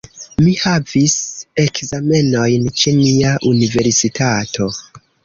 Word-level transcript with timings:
Mi 0.45 0.51
havis 0.59 1.17
ekzamenojn 1.63 2.65
ĉe 2.85 2.95
mia 3.01 3.35
universitato. 3.51 4.69